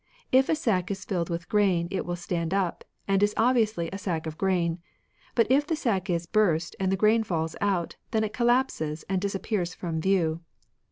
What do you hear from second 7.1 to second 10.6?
falls out, then it collapses and dis appears from view.